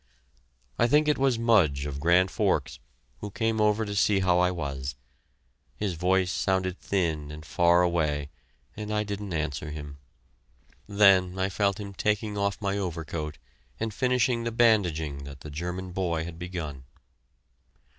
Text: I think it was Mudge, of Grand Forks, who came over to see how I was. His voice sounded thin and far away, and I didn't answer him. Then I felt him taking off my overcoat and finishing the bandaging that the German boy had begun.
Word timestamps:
I 0.79 0.87
think 0.87 1.07
it 1.07 1.19
was 1.19 1.37
Mudge, 1.37 1.85
of 1.85 1.99
Grand 1.99 2.31
Forks, 2.31 2.79
who 3.19 3.29
came 3.29 3.61
over 3.61 3.85
to 3.85 3.93
see 3.93 4.21
how 4.21 4.39
I 4.39 4.49
was. 4.49 4.95
His 5.75 5.93
voice 5.93 6.31
sounded 6.31 6.79
thin 6.79 7.29
and 7.29 7.45
far 7.45 7.83
away, 7.83 8.31
and 8.75 8.91
I 8.91 9.03
didn't 9.03 9.31
answer 9.31 9.69
him. 9.69 9.99
Then 10.89 11.37
I 11.37 11.49
felt 11.49 11.79
him 11.79 11.93
taking 11.93 12.35
off 12.35 12.59
my 12.59 12.79
overcoat 12.79 13.37
and 13.79 13.93
finishing 13.93 14.43
the 14.43 14.51
bandaging 14.51 15.23
that 15.25 15.41
the 15.41 15.51
German 15.51 15.91
boy 15.91 16.23
had 16.25 16.39
begun. 16.39 16.85